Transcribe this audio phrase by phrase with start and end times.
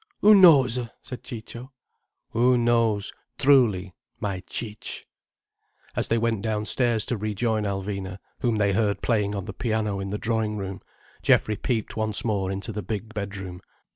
[0.21, 1.71] "Who knows!" said Ciccio.
[2.31, 5.05] "Who knows, truly, my Cic'."
[5.95, 10.09] As they went downstairs to rejoin Alvina, whom they heard playing on the piano in
[10.09, 10.81] the drawing room,
[11.21, 13.61] Geoffrey peeped once more into the big bedroom.